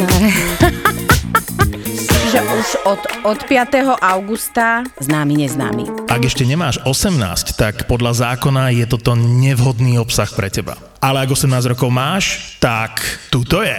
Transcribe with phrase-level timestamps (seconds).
[0.00, 0.08] No,
[2.32, 4.00] že už od, od 5.
[4.00, 6.08] augusta známy neznámy.
[6.08, 7.20] Ak ešte nemáš 18,
[7.52, 10.80] tak podľa zákona je toto nevhodný obsah pre teba.
[11.04, 12.96] Ale ak 18 rokov máš, tak
[13.28, 13.76] tuto je.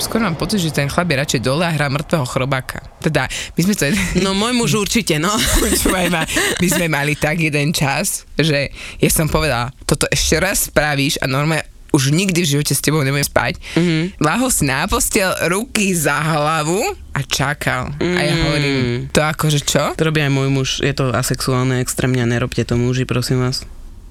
[0.00, 2.80] Skôr mám pocit, že ten chlap je radšej dole a hrá mŕtvého chrobáka.
[2.98, 3.84] Teda, my sme to...
[4.24, 5.30] No môj muž určite, no.
[6.60, 11.28] My sme mali tak jeden čas, že ja som povedala, toto ešte raz spravíš a
[11.28, 13.58] normálne už nikdy v živote s tebou nebudem spať.
[13.74, 14.22] Mm-hmm.
[14.22, 16.78] Lahol si na postel, ruky za hlavu
[17.10, 17.90] a čakal.
[17.98, 18.14] Mm.
[18.14, 18.78] A ja hovorím,
[19.10, 19.82] to akože čo?
[19.98, 23.66] To robí aj môj muž, je to asexuálne extrémne, nerobte to muži, prosím vás.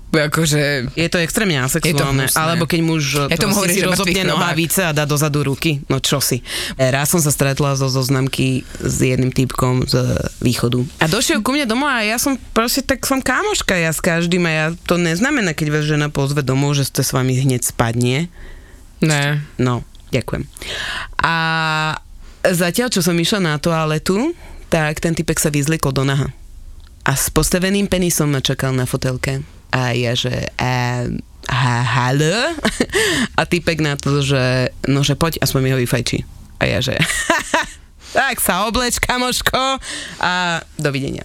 [0.09, 0.89] Akože...
[0.97, 2.41] Je to extrémne asexuálne, hnusné.
[2.41, 4.25] alebo keď muž Ja tomu hovorím, si nohách.
[4.25, 6.41] nohavice a dá dozadu ruky, no čo si.
[6.81, 10.01] Raz som sa stretla zo zoznamky s jedným typkom z
[10.41, 10.81] východu.
[10.97, 14.49] A došiel ku mne domov a ja som proste tak som kámoška ja s každým
[14.49, 18.33] a ja to neznamená, keď vás žena pozve domov, že ste s vami hneď spadne.
[19.05, 19.45] Ne.
[19.61, 20.49] No, ďakujem.
[21.21, 21.33] A
[22.41, 24.33] zatiaľ, čo som išla na toaletu,
[24.73, 26.33] tak ten typek sa vyzlikol do naha.
[27.05, 29.45] A s postaveným penisom ma čakal na fotelke.
[29.69, 31.05] A ja, že a,
[31.49, 32.57] ha, halo?
[33.37, 36.25] A typek na to, že no, že poď, aspoň mi ho vyfajčí.
[36.59, 36.97] A ja, že
[38.17, 39.77] tak sa obleč, kamoško,
[40.19, 41.23] a dovidenia.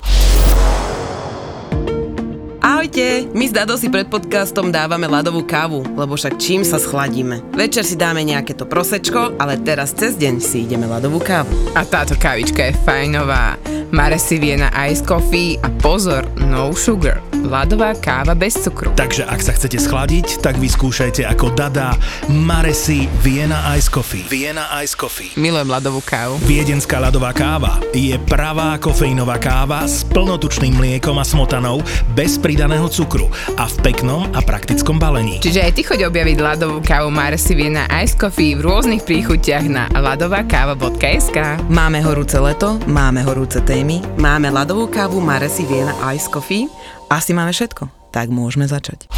[2.75, 7.39] Ahojte, my s Dado si pred podcastom dávame ľadovú kávu, lebo však čím sa schladíme.
[7.55, 11.55] Večer si dáme nejaké to prosečko, ale teraz cez deň si ideme ľadovú kávu.
[11.79, 13.55] A táto kávička je fajnová.
[13.95, 17.23] Maresi Viena Ice Coffee a pozor, no sugar.
[17.47, 18.91] Ľadová káva bez cukru.
[18.99, 21.95] Takže ak sa chcete schladiť, tak vyskúšajte ako Dada
[22.27, 24.27] Maresi Vienna Ice Coffee.
[24.27, 25.31] Vienna Ice Coffee.
[25.39, 26.43] Milujem ľadovú kávu.
[26.43, 31.79] Viedenská ľadová káva je pravá kofeínová káva s plnotučným mliekom a smotanou
[32.19, 35.39] bez pridaného cukru a v peknom a praktickom balení.
[35.39, 39.87] Čiže aj ty choď objaviť ľadovú kávu Maresi Viena Ice Coffee v rôznych príchutiach na
[39.93, 41.39] ladovakáva.sk
[41.71, 46.67] Máme horúce leto, máme horúce témy, máme ľadovú kávu Maresi Viena Ice Coffee,
[47.13, 48.11] asi máme všetko.
[48.15, 49.11] Tak môžeme začať.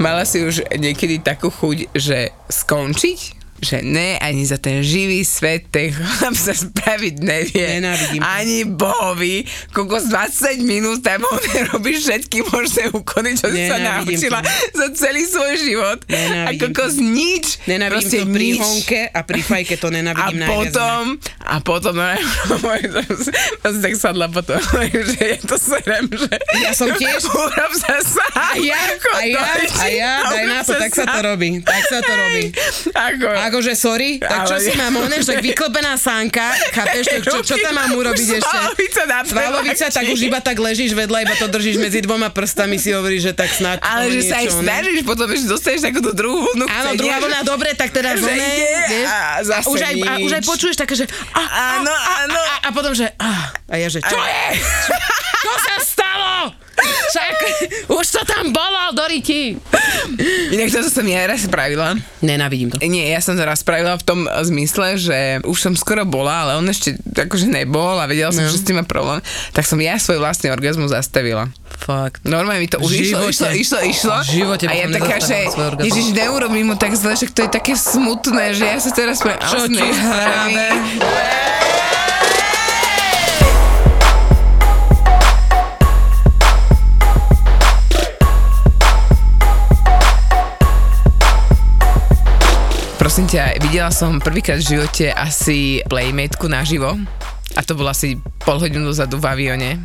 [0.00, 3.39] Mala si už niekedy takú chuť, že skončiť?
[3.60, 7.66] Že ne, ani za ten živý svet ten chlap sa spraviť nevie.
[7.76, 8.20] Nenávidím.
[8.20, 9.44] Ani bohovi.
[9.70, 11.40] Kokos 20 minút tam on
[11.70, 14.50] robí všetky možné úkony, čo si sa Nenávidím naučila to.
[14.74, 15.98] za celý svoj život.
[16.02, 17.46] A Nenávidím kokos nič.
[17.64, 18.60] Nenávidím proste to pri nič.
[18.60, 20.50] honke a pri fajke to A nenávidím najviac.
[20.50, 21.02] potom,
[21.40, 22.06] a potom, no,
[23.60, 26.32] ja som tak sadla potom, že je to serem, že...
[26.58, 27.22] Ja som tiež.
[27.26, 28.32] Urob sa sám.
[28.32, 28.80] A ja,
[29.12, 29.42] a ja,
[29.76, 31.60] a ja, daj na to, tak sa to robí.
[31.60, 32.44] Tak sa to robí.
[32.90, 37.42] Ako, Akože sorry, tak čo Ale- si mám oné, že vyklopená sánka, chápeš, tak čo,
[37.42, 38.46] čo tam mám urobiť ešte?
[38.46, 42.78] Svalovica na Svalovica, tak už iba tak ležíš vedľa, iba to držíš medzi dvoma prstami,
[42.78, 46.46] si hovoríš, že tak snáď Ale že sa aj snažíš, potom ešte dostaneš takúto druhú
[46.46, 50.32] vlnu Áno, druhá vlna, dobre, tak teda Že ide a zase už aj, a už
[50.38, 52.38] aj počuješ také, že a, a, Áno, a, áno.
[52.38, 54.42] A, a, potom, že a, a ja, že čo je?
[55.40, 55.89] Čo sa?
[57.10, 57.34] Však
[57.90, 59.58] už to tam bolo, Doriti.
[60.50, 61.98] Inak toto som ja raz spravila.
[62.20, 62.78] Nenávidím to.
[62.80, 66.52] Nie, ja som to raz spravila v tom zmysle, že už som skoro bola, ale
[66.54, 68.48] on ešte akože nebol a vedela som, No.
[68.48, 69.18] že s tým má problém.
[69.50, 71.50] Tak som ja svoj vlastný orgazmus zastavila.
[71.76, 72.22] Fakt.
[72.22, 74.14] Normálne mi to už išlo, išlo, išlo, išlo.
[74.22, 75.48] V živote a ja taká, že
[75.80, 79.34] ježiš, neurobím mu tak zle, že to je také smutné, že ja sa teraz pre...
[79.34, 80.66] Čo ti hrabe?
[93.10, 96.94] Prosím ťa, videla som prvýkrát v živote asi playmateku naživo.
[97.58, 98.14] A to bolo asi
[98.46, 99.82] pol hodinu dozadu v avione.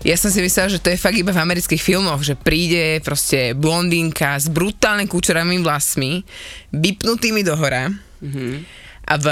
[0.00, 3.52] Ja som si myslela, že to je fakt iba v amerických filmoch, že príde proste
[3.52, 6.24] blondínka s brutálne kúčeravými vlasmi,
[6.72, 7.92] vypnutými do hora
[9.04, 9.26] a v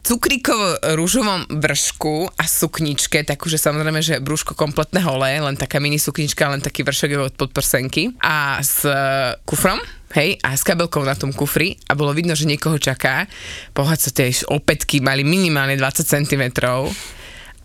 [0.00, 6.00] cukríkovo rúžovom vršku a sukničke, takú, že samozrejme, že brúško kompletné holé, len taká mini
[6.00, 8.88] suknička, len taký vršok od podprsenky a s
[9.44, 9.76] kufrom,
[10.16, 13.28] hej, a s kabelkou na tom kufri a bolo vidno, že niekoho čaká.
[13.76, 16.44] Pohľad sa tie opätky mali minimálne 20 cm.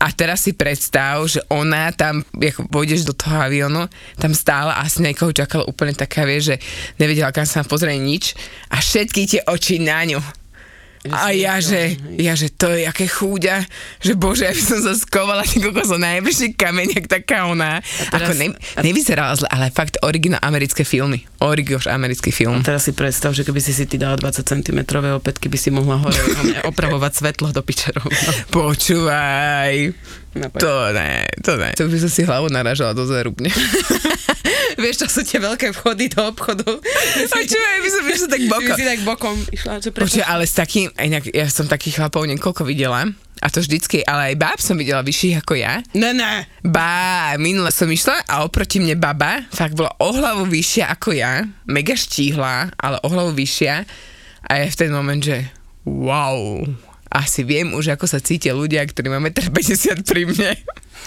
[0.02, 3.86] A teraz si predstav, že ona tam, ako pôjdeš do toho aviónu,
[4.18, 6.56] tam stála a asi niekoho čakala úplne taká, vie, že
[6.98, 8.34] nevedela, kam sa pozrieť nič
[8.74, 10.41] a všetky tie oči na ňu.
[11.04, 13.66] A ja, že, ja, že to je aké chúďa,
[13.98, 17.82] že bože, ja by som sa skovala ty kokos o najbližší kameň, jak taká ona.
[18.08, 21.26] teraz- Ako ne, nevyzerala zle, ale fakt originál americké filmy.
[21.40, 22.62] Origoš americký film.
[22.62, 24.80] Teraz si predstav, že keby si si ty dala 20 cm
[25.12, 26.22] opätky, by si mohla hore
[26.70, 28.06] opravovať svetlo do pičerov.
[28.52, 29.74] Počúvaj.
[30.56, 31.74] To ne, to ne.
[31.74, 33.50] To by som si hlavu naražala do zerubne.
[34.78, 36.68] Vieš, to sú tie veľké vchody do obchodu.
[37.34, 38.76] Počúvaj, by som išla tak By bokom.
[38.78, 42.64] si tak bokom išla, že Počuj, ale s takým, inak ja som takých chlapov niekoľko
[42.64, 43.10] videla,
[43.42, 45.82] a to vždycky, ale aj báb som videla vyšších ako ja.
[45.98, 46.46] Ne, ne.
[46.62, 51.50] Bá, minule som išla a oproti mne baba fakt bola o hlavu vyššia ako ja,
[51.66, 53.76] mega štíhla, ale o hlavu vyššia
[54.46, 55.50] a je v ten moment, že
[55.90, 56.70] wow,
[57.12, 60.52] asi viem už, ako sa cítia ľudia, ktorí máme 1,50 m pri mne.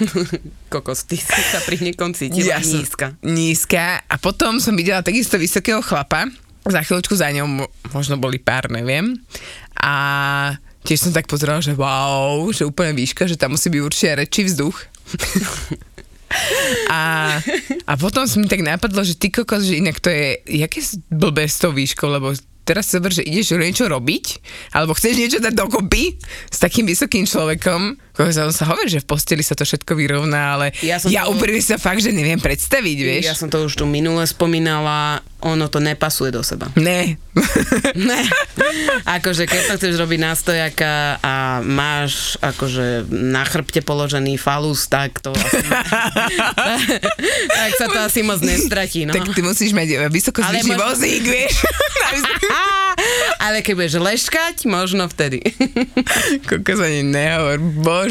[0.72, 3.06] Kokos, ty si sa pri niekom cítila som nízka.
[3.24, 4.04] Nízka.
[4.04, 6.28] A potom som videla takisto vysokého chlapa.
[6.68, 9.16] Za chvíľočku za ňou mo- možno boli pár, neviem.
[9.80, 9.94] A
[10.84, 14.44] tiež som tak pozerala, že wow, že úplne výška, že tam musí byť určite rečí
[14.44, 14.76] vzduch.
[16.92, 17.00] a,
[17.88, 21.48] a potom som mi tak napadlo, že ty kokos, že inak to je, jaké blbé
[21.48, 24.24] s tou výškou, lebo teraz zober, že ideš niečo robiť,
[24.72, 26.16] alebo chceš niečo dať dokopy
[26.48, 30.66] s takým vysokým človekom, on sa hovorí, že v posteli sa to všetko vyrovná, ale
[30.80, 33.24] Ja som ja to- úprimne sa fakt, že neviem predstaviť, vieš.
[33.24, 36.70] Ja som to už tu minule spomínala, ono to nepasuje do seba.
[36.74, 37.18] Ne.
[37.96, 38.22] Ne.
[39.04, 45.18] Akože keď to chceš robiť na stojaka a máš akože na chrbte položený falus, tak
[45.18, 45.62] to asi,
[47.50, 49.10] tak sa to asi moc nestratí, no.
[49.10, 51.54] Tak ty musíš mať vysokozvyšný Ale možno- vozík, vieš.
[53.44, 55.42] Ale keď budeš leškať, možno vtedy.
[56.44, 58.03] Kokos ani nehovor, bože.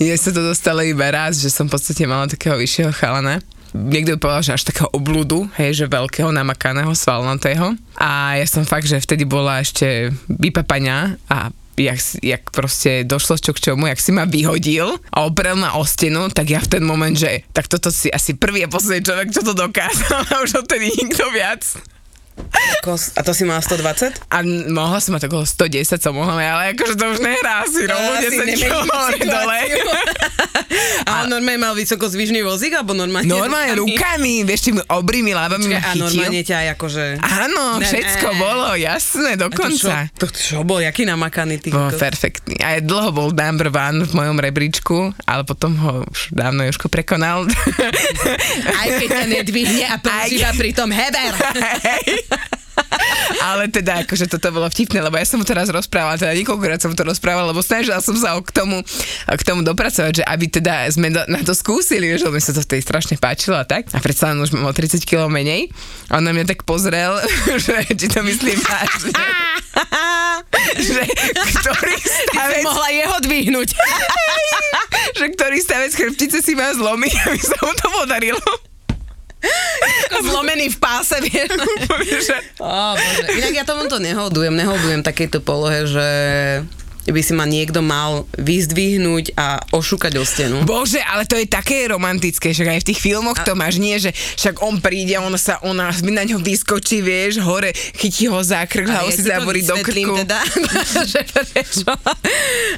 [0.00, 3.40] Mne sa to dostalo iba raz, že som v podstate mala takého vyššieho chalana.
[3.76, 7.76] Niekto by povedal, že až takého obludu, hej, že veľkého namakaného svalnatého.
[8.00, 13.52] A ja som fakt, že vtedy bola ešte vypapaňa a jak, jak proste došlo čo
[13.52, 16.82] k čomu, jak si ma vyhodil a oprel na o stenu, tak ja v ten
[16.82, 20.64] moment, že tak toto si asi prvý a posledný človek, čo to dokázal a už
[20.64, 21.62] odtedy nikto viac.
[22.86, 24.30] A to si mala 120?
[24.30, 28.10] A mohla som mať okolo 110 som mohla, ale akože to už nehrá si rovno
[28.14, 28.90] Asi 10 nemeníme kg
[29.26, 29.58] dole.
[31.06, 35.78] A normálne mal vysoko zvyšný vozík, alebo normálne Normálne rukami, vieš, tými obrými lábami ma
[35.78, 36.02] A chytil.
[36.02, 37.04] normálne ťa aj akože...
[37.22, 38.38] Áno, všetko ne.
[38.38, 39.92] bolo, jasné, A to čo, dokonca.
[40.14, 41.70] to čo bol, jaký namakaný ty?
[41.74, 42.58] Bol perfektný.
[42.60, 47.46] A dlho bol number one v mojom rebríčku, ale potom ho už dávno Jožko prekonal.
[48.80, 51.32] Aj keď ťa nedvihne a používa pritom heber.
[53.48, 56.92] Ale teda, akože toto bolo vtipné, lebo ja som mu teraz rozprávala, teda niekoľkokrát som
[56.94, 58.82] to rozprávala, lebo snažila som sa k tomu,
[59.26, 62.82] k tomu dopracovať, že aby teda sme na to skúsili, lebo mi sa to vtedy
[62.82, 63.88] strašne páčilo a tak.
[63.94, 65.70] A predsa už mám o 30 kg menej.
[66.10, 67.18] A on na mňa tak pozrel,
[67.64, 69.12] že či to myslím vážne.
[70.88, 71.02] že
[71.60, 73.68] ktorý stavec, Mohla jeho dvihnúť.
[75.18, 78.42] že ktorý stavec chrbtice si má zlomiť, aby sa mu to podarilo.
[80.26, 81.52] Zlomený v páse, vieš.
[82.58, 83.24] Ó, bože.
[83.36, 86.08] Inak ja tomu to nehodujem, nehodujem takejto polohe, že
[87.06, 90.56] by si ma niekto mal vyzdvihnúť a ošúkať o stenu.
[90.66, 94.10] Bože, ale to je také romantické, že aj v tých filmoch to máš, nie, že
[94.10, 98.90] však on príde, ona sa, ona na ňo vyskočí, vieš, hore, chytí ho za krk,
[98.90, 100.18] hlavu si zaborí do krku.
[100.26, 100.42] Teda.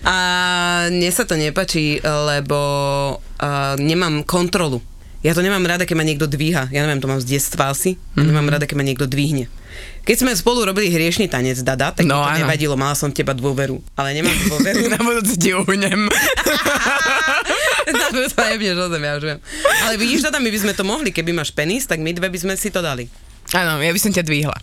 [0.05, 0.15] A
[0.93, 2.59] mne sa to nepačí, lebo
[3.17, 4.85] uh, nemám kontrolu.
[5.19, 6.71] Ja to nemám rada, keď ma niekto dvíha.
[6.71, 7.99] Ja neviem, to mám z detstva asi.
[7.99, 8.23] Mm-hmm.
[8.23, 9.51] Nemám rada, keď ma niekto dvihne.
[10.07, 12.39] Keď sme spolu robili hriešný tanec, Dada, tak No, to áno.
[12.47, 13.83] nevadilo, mala som teba dôveru.
[13.99, 16.07] Ale nemám dôveru Na budúce ti uhnem.
[17.99, 19.39] Na jebneš o zem, ja už viem.
[19.85, 22.39] Ale vidíš, Dada, my by sme to mohli, keby máš penis, tak my dve by
[22.39, 23.11] sme si to dali.
[23.57, 24.57] Áno, ja by som ťa dvihla.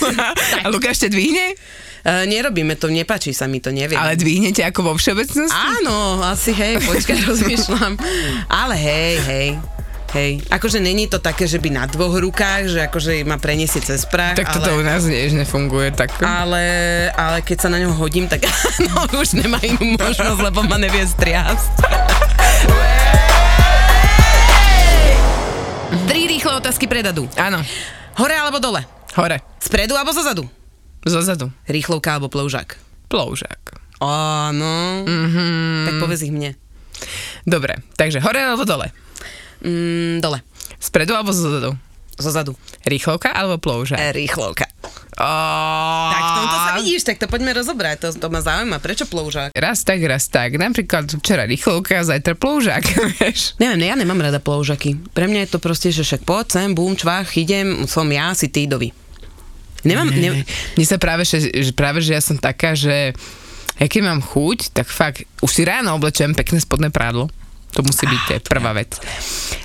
[0.64, 1.52] A Lukáš ťa dvihne?
[2.02, 4.00] Uh, nerobíme to, nepačí sa mi to, neviem.
[4.00, 5.52] Ale dvihne ťa ako vo všeobecnosti?
[5.52, 7.92] Áno, asi hej, počkaj, rozmýšľam.
[8.48, 9.48] Ale hej, hej.
[10.12, 14.04] Hej, akože není to také, že by na dvoch rukách, že akože ma preniesie cez
[14.04, 16.12] prach, Tak toto u ale, nás tiež nefunguje tak.
[16.20, 16.60] ale,
[17.16, 18.44] ale keď sa na ňo hodím, tak
[18.92, 21.72] no, už nemá inú možnosť, lebo ma nevie striasť.
[26.04, 27.24] Tri rýchle otázky predadu.
[27.40, 27.64] Áno,
[28.20, 28.84] Hore alebo dole?
[29.16, 30.44] hore, Spredu alebo zozadu?
[31.08, 31.48] zozadu.
[31.64, 32.76] Rýchlovka alebo ploužák?
[33.08, 33.80] Ploužák.
[33.96, 35.08] Áno.
[35.08, 35.88] Mm-hmm.
[35.88, 36.52] Tak povedz ich mne.
[37.48, 38.92] Dobre, takže hore alebo dole?
[39.62, 40.42] Mm, dole.
[40.82, 41.78] Spredu alebo zozadu?
[42.18, 42.52] Zozadu.
[42.84, 43.96] Rýchlovka alebo plouža?
[43.96, 44.68] E, rýchlovka.
[45.16, 47.96] Oh, Tak v tomto sa vidíš, tak to poďme rozobrať.
[48.04, 48.82] To, to ma zaujíma.
[48.82, 49.54] Prečo ploužák?
[49.54, 50.58] Raz tak, raz tak.
[50.58, 52.84] Napríklad včera rýchlovka, zajtra ploužák,
[53.16, 53.54] vieš.
[53.62, 54.98] Neviem, ja nemám rada ploužaky.
[55.14, 58.50] Pre mňa je to proste, že však poď sem, bum, čvách, idem, som ja, si
[58.50, 58.92] ty, dovi.
[59.82, 60.46] Nemám, ne,
[60.78, 63.12] Mne sa práve, že, práve, že ja som taká, že
[63.82, 67.26] ja keď mám chuť, tak fakt už si ráno oblečem pekné spodné prádlo.
[67.72, 69.00] To musí byť ah, prvá vec.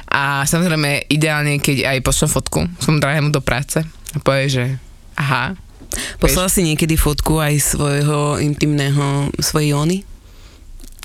[0.08, 4.64] A samozrejme, ideálne, keď aj pošlem fotku, som drahému do práce a povie, že
[5.20, 5.56] aha,
[6.20, 10.04] Poslala si niekedy fotku aj svojho intimného, svojej Jony?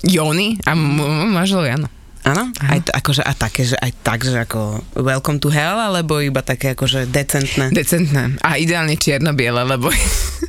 [0.03, 1.87] Jony a m- m- manžel Jano.
[2.23, 2.51] Áno?
[2.55, 6.39] Aj to, akože, a také, že aj tak, že ako welcome to hell, alebo iba
[6.39, 7.67] také akože decentné?
[7.75, 8.39] Decentné.
[8.39, 9.91] A ideálne čierno-biele, lebo...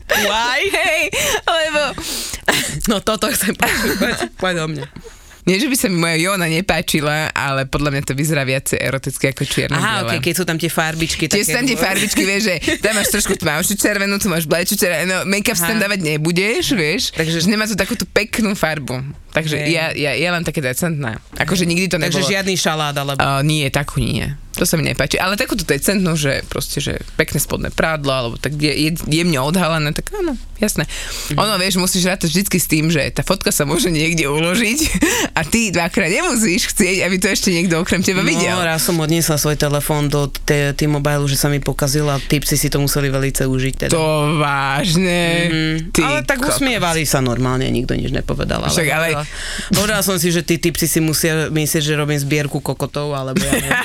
[0.06, 0.60] Why?
[0.78, 1.02] Hej,
[1.42, 1.82] lebo...
[2.86, 4.30] No toto chcem počúvať.
[4.38, 4.86] Poď o mňa.
[5.44, 9.36] Nie, že by sa mi moja Jona nepáčila, ale podľa mňa to vyzerá viacej erotické
[9.36, 11.28] ako čierno Aha, ok, keď sú tam tie farbičky.
[11.28, 15.04] Tie tam tie farbičky, vieš, že tam máš trošku tmavšiu červenú, tu máš blečú červenú,
[15.04, 19.04] no make-up si tam dávať nebudeš, vieš, takže že nemá to takú tú peknú farbu.
[19.34, 19.68] Takže Hej.
[19.68, 21.18] ja, ja, ja len také decentná.
[21.34, 22.32] Akože nikdy to Takže nebolo.
[22.32, 23.18] žiadny šalát, alebo...
[23.18, 24.30] Uh, nie, takú nie.
[24.54, 25.18] To sa mi nepáči.
[25.18, 29.90] Ale takúto decentnú, že proste, že pekné spodné prádlo, alebo tak je, je, jemne odhalené,
[29.90, 30.84] tak áno, jasné.
[31.34, 34.78] Ono, vieš, musíš rátať vždycky s tým, že tá fotka sa môže niekde uložiť
[35.32, 38.54] a ty dvakrát nemusíš chcieť, aby to ešte niekto okrem teba videl.
[38.54, 42.68] No, raz som odniesla svoj telefón do T-Mobile, že sa mi pokazil a typci si
[42.68, 43.74] to museli velice užiť.
[43.86, 43.92] Teda.
[43.92, 45.20] To vážne.
[45.50, 46.58] Mm, Ty ale tak kokos.
[46.58, 48.62] usmievali sa normálne, nikto nič nepovedal.
[48.64, 49.26] Ale, Však ale-
[49.70, 53.82] Povedala som si, že tí typci si musia myslieť, že robím zbierku kokotov, alebo ja.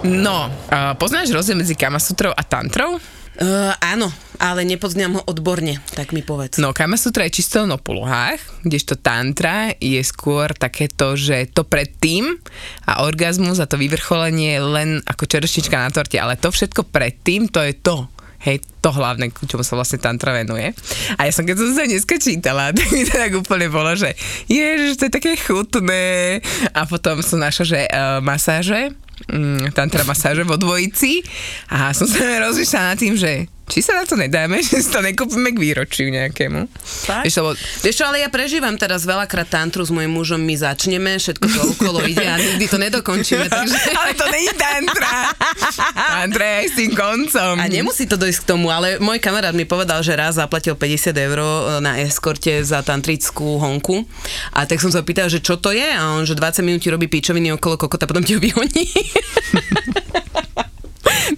[0.00, 2.96] No, uh, poznáš rozdiel medzi Kamasutrou a Tantrou?
[3.38, 4.10] Uh, áno,
[4.40, 6.58] ale nepoznám ho odborne, tak mi povedz.
[6.58, 12.40] No, Kamasutra je čisto o polohách, kdežto Tantra je skôr takéto, že to predtým
[12.88, 17.52] a orgazmus a to vyvrcholenie je len ako čerešnička na torte, ale to všetko predtým,
[17.52, 18.08] to je to.
[18.40, 20.72] Hej, to hlavné, k čomu sa vlastne tantra venuje.
[21.20, 24.16] A ja som, keď som sa dneska čítala, tak mi to tak úplne bolo, že
[24.48, 26.40] ježiš, to je také chutné.
[26.72, 28.96] A potom som našla, že uh, masáže,
[29.28, 31.20] mm, tantra masáže vo dvojici
[31.68, 34.98] a som sa rozmýšľala nad tým, že či sa na to nedáme, že si to
[34.98, 36.66] nekúpime k výročiu nejakému.
[37.22, 41.16] Vieš, lebo Vieš čo, ale ja prežívam teraz veľakrát tantru s mojim mužom, my začneme,
[41.22, 43.78] všetko to okolo ide a nikdy to nedokončíme, takže...
[43.94, 45.30] ale to není tantra.
[45.94, 47.54] Tantra je aj s tým koncom.
[47.62, 51.14] A nemusí to dojsť k tomu, ale môj kamarát mi povedal, že raz zaplatil 50
[51.14, 51.38] eur
[51.78, 54.02] na eskorte za tantrickú honku.
[54.52, 55.86] A tak som sa pýtal, že čo to je?
[55.86, 58.84] A on, že 20 minút robí píčoviny okolo kokota, potom ti ho vyhoní.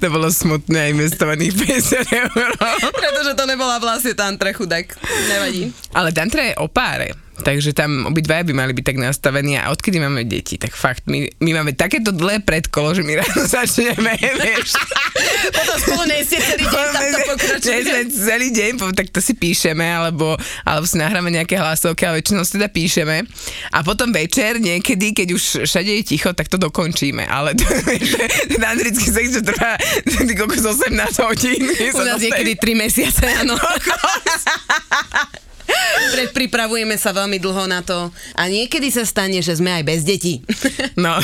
[0.01, 2.49] To bolo smutné investovaných 50 eur.
[2.91, 4.89] Pretože to nebola vlastne tantra, chudák.
[5.29, 5.71] Nevadí.
[5.93, 7.22] Ale tantra je o páre.
[7.43, 11.27] Takže tam obidvaja by mali byť tak nastavení a odkedy máme deti, tak fakt, my,
[11.43, 14.79] my máme takéto dlhé predkolo, že my ráno začneme, vieš.
[15.51, 17.35] Potom spolu nejste celý deň, tam to
[18.15, 22.57] celý deň, tak to si píšeme, alebo, alebo si nahráme nejaké hlasovky, ale väčšinou si
[22.57, 23.27] teda píšeme.
[23.75, 27.27] A potom večer, niekedy, keď už všade je ticho, tak to dokončíme.
[27.27, 27.59] Ale
[28.53, 29.75] ten andrický sex, čo trvá
[30.39, 31.63] kokos 18 hodín.
[31.93, 33.59] U nás niekedy 3 mesiace, áno.
[36.13, 40.45] Predpripravujeme sa veľmi dlho na to a niekedy sa stane, že sme aj bez detí.
[40.99, 41.17] No,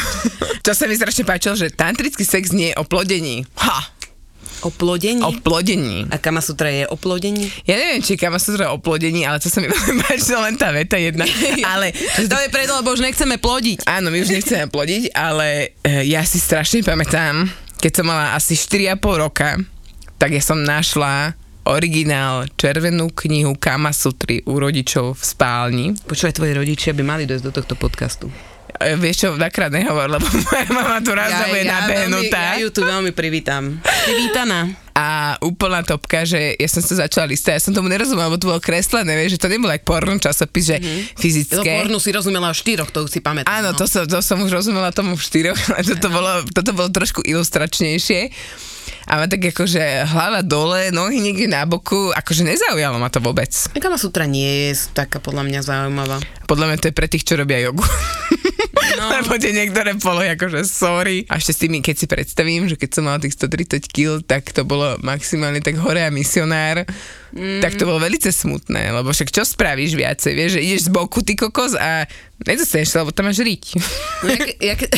[0.65, 3.45] čo sa mi strašne páčilo, že tantrický sex nie je o plodení.
[3.61, 3.99] Ha!
[4.63, 5.23] O plodení?
[5.23, 6.11] O plodení.
[6.11, 7.47] A Kamasutra je o plodení?
[7.63, 10.75] Ja neviem, či kam sa o plodení, ale to sa mi veľmi páčilo len tá
[10.75, 11.23] veta jedna.
[11.79, 11.95] Ale
[12.27, 13.87] To je preto, lebo už nechceme plodiť.
[13.87, 17.47] Áno, my už nechceme plodiť, ale e, ja si strašne pamätám,
[17.79, 19.63] keď som mala asi 4,5 roka,
[20.19, 21.39] tak ja som našla
[21.69, 25.87] originál červenú knihu Kama Sutry u rodičov v spálni.
[26.09, 28.33] Počúvaj, tvoji rodičia by mali dojsť do tohto podcastu.
[28.79, 32.57] E, vieš čo, nakrát nehovor, lebo moja mama tu raz ja, bude veľmi, nabehnutá.
[32.57, 33.81] ja ju tu veľmi privítam.
[33.85, 34.71] Si vítaná.
[34.99, 38.51] A úplná topka, že ja som sa začala listať, ja som tomu nerozumela, lebo to
[38.51, 41.03] bolo kreslené, vieš, že to nebolo jak porno časopis, že mm-hmm.
[41.15, 41.71] Fyzické.
[41.71, 43.47] pornu si rozumela o štyroch, to už si pamätám.
[43.47, 43.79] Áno, no.
[43.79, 47.23] to, som, to som už rozumela tomu v štyroch, ale toto bolo, toto bolo trošku
[47.23, 48.35] ilustračnejšie.
[49.09, 53.49] A tak akože hlava dole, nohy niekde na boku, akože nezaujalo ma to vôbec.
[53.73, 56.21] Kama Sutra nie je taká podľa mňa zaujímavá.
[56.45, 57.81] Podľa mňa to je pre tých, čo robia jogu.
[59.01, 59.09] No.
[59.17, 61.25] Lebo tie niektoré polohy, akože sorry.
[61.33, 64.53] A ešte s tými, keď si predstavím, že keď som mala tých 130 kg, tak
[64.53, 66.85] to bolo maximálne tak hore a misionár.
[67.35, 67.61] Mm.
[67.65, 71.25] tak to bolo veľmi smutné, lebo však čo spravíš viacej, vieš, že ideš z boku
[71.25, 72.05] ty kokos a
[72.47, 73.65] nedostaneš sa, lebo tam máš riť.
[74.23, 74.93] No, ja, ja, ke-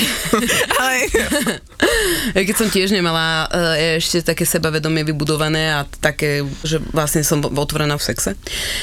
[0.77, 1.09] Ale
[2.37, 7.41] ja keď som tiež nemala uh, ešte také sebavedomie vybudované a také, že vlastne som
[7.41, 8.37] otvorená v sexe,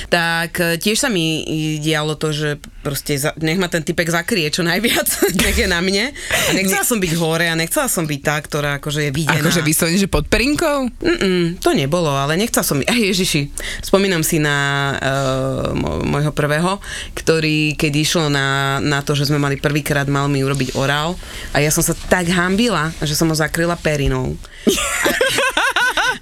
[0.09, 1.45] tak uh, tiež sa mi
[1.77, 5.05] dialo to, že proste za, nech ma ten typek zakrie čo najviac,
[5.45, 6.09] nech je na mne.
[6.13, 9.43] A nechcela som byť hore a nechcela som byť tá, ktorá akože je videná.
[9.43, 10.89] akože vyslovene, že pod perinkou?
[10.97, 12.81] Mm-mm, to nebolo, ale nechcela som...
[12.81, 13.36] Ej, Ježiši,
[13.83, 14.57] spomínam si na
[14.97, 15.71] uh,
[16.05, 16.81] môjho prvého,
[17.13, 21.13] ktorý, keď išlo na, na to, že sme mali prvýkrát, mal mi urobiť orál
[21.53, 24.33] a ja som sa tak hambila, že som ho zakryla perinou.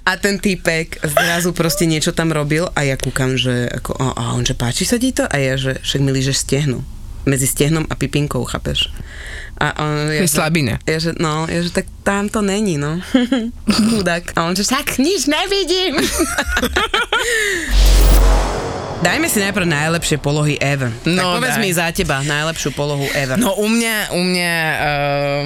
[0.06, 4.22] A, ten týpek zrazu proste niečo tam robil a ja kúkam, že ako, a, a
[4.38, 5.26] on, že páči sa ti to?
[5.26, 6.78] A ja, že však mi lížeš stehnu.
[7.26, 8.86] Medzi stehnom a pipinkou, chápeš?
[9.56, 10.76] A on, je slabina.
[10.84, 13.00] ja, že, no, ja, že tak tam to není, no.
[13.88, 14.36] Chudák.
[14.36, 15.96] A on, že tak nič nevidím.
[18.96, 20.88] Dajme si najprv najlepšie polohy ever.
[21.04, 21.62] No, tak povedz daj.
[21.62, 23.36] mi za teba najlepšiu polohu ever.
[23.36, 24.52] No u mňa, u mňa,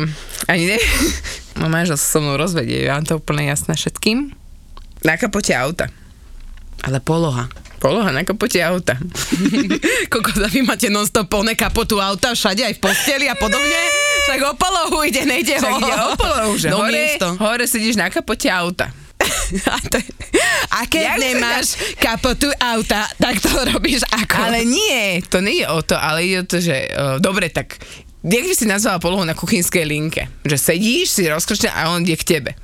[0.06, 0.78] uh, ani ne,
[1.58, 4.32] môj manžel sa so mnou rozvedie, ja mám to úplne jasné všetkým.
[5.02, 5.90] Na kapote auta.
[6.86, 7.50] Ale poloha.
[7.80, 9.00] Poloha na kapote auta.
[10.12, 13.80] Koľko vy máte non-stop plné kapotu auta všade, aj v posteli a podobne?
[14.28, 15.80] Však o polohu ide, nejde Tak o...
[15.80, 17.26] ide o polohu, že Do hore, miesto.
[17.40, 18.92] hore sedíš na kapote auta.
[19.66, 19.98] A, to,
[20.70, 21.66] a keď Jak nemáš
[21.98, 24.46] kapotu auta, tak to robíš ako?
[24.46, 27.76] Ale nie, to nie je o to, ale ide o to, že uh, dobre, tak
[28.22, 30.30] jak by si nazvala polohu na kuchynskej linke?
[30.46, 32.54] Že sedíš, si rozkročená a on ide k tebe.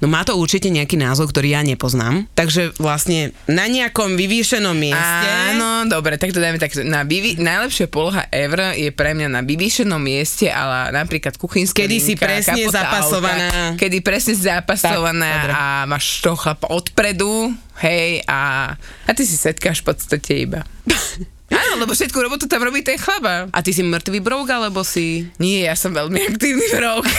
[0.00, 2.24] No má to určite nejaký názov, ktorý ja nepoznám.
[2.32, 5.28] Takže vlastne na nejakom vyvýšenom mieste...
[5.52, 6.72] Áno, dobre, tak to dajme tak.
[6.88, 11.98] Na vyvý, najlepšia poloha ever je pre mňa na vyvýšenom mieste, ale napríklad kuchynská Kedy
[12.00, 13.48] si linka, presne kapota zapasovaná.
[13.52, 17.52] Auta, kedy presne si zapasovaná Tak, a máš toho chlapa odpredu,
[17.84, 18.72] hej, a,
[19.04, 20.64] a ty si setkáš v podstate iba.
[21.70, 23.46] Áno, lebo všetku robotu tam robí ten chlapa.
[23.54, 25.30] A ty si mŕtvý brouk, alebo si...
[25.38, 27.06] Nie, ja som veľmi aktívny vrok.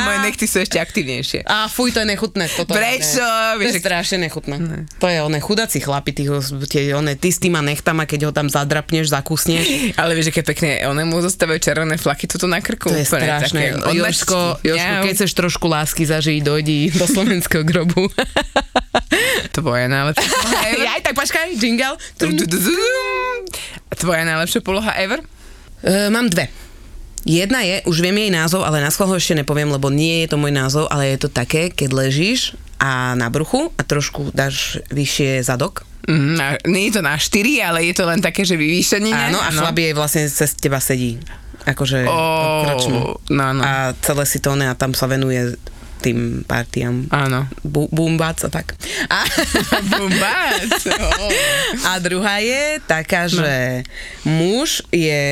[0.00, 1.44] Moje nechty sú ešte aktívnejšie.
[1.44, 2.48] A fuj, to je nechutné.
[2.48, 3.20] Toto Prečo?
[3.60, 3.60] Ne.
[3.60, 4.88] To je strašne nechutné.
[4.96, 8.48] To je one chudáci chlapi, ho- tie, one, ty s týma nechtama, keď ho tam
[8.48, 9.68] zadrapneš, zakusneš.
[10.00, 12.88] Ale vieš, aké pekne, one mu zostávajú červené flaky toto na krku.
[12.88, 13.62] To je úplne strašné.
[13.76, 14.64] také Joško.
[14.64, 18.08] Joško, keď chceš trošku lásky zažiť, dojdi do slovenského grobu.
[20.14, 20.86] Poloha ever?
[20.86, 21.98] ja aj tak počkaj, jingle.
[24.00, 25.20] Tvoja najlepšia poloha ever?
[25.80, 26.48] Uh, mám dve.
[27.28, 30.36] Jedna je, už viem jej názov, ale na ho ešte nepoviem, lebo nie je to
[30.40, 35.44] môj názov, ale je to také, keď ležíš a na bruchu a trošku dáš vyššie
[35.44, 35.84] zadok.
[36.08, 39.12] Na, nie je to na 4, ale je to len také, že vyvýšenie.
[39.12, 41.20] Áno, a chlap jej vlastne cez teba sedí.
[41.68, 43.20] Akože krčmo.
[43.28, 43.60] no, no.
[43.60, 45.60] A celé si to ne a tam sa venuje
[46.00, 47.06] tým partiám.
[47.08, 47.44] Áno.
[47.60, 48.74] Bu- Bumbac a tak.
[49.06, 49.24] A,
[49.90, 50.80] Bumbác.
[51.88, 53.36] a druhá je taká, No.
[53.36, 53.84] že
[54.24, 55.24] muž je,